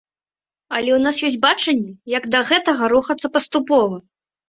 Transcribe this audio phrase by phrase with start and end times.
[0.77, 4.07] Але ў нас ёсць бачанне, як да гэтага рухацца паступова.